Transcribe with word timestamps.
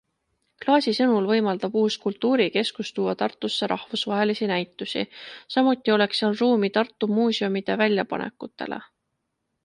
Klaasi 0.63 0.91
sõnul 0.99 1.25
võimaldab 1.31 1.75
uus 1.81 1.97
kultuurikeskus 2.05 2.89
tuua 2.99 3.13
Tartusse 3.19 3.67
rahvusvahelisi 3.71 4.47
näitusi, 4.51 5.03
samuti 5.57 5.93
oleks 5.97 6.21
seal 6.23 6.33
ruumi 6.39 6.71
Tartu 6.79 7.11
muuseumide 7.19 7.77
väljapanekutele. 7.83 8.81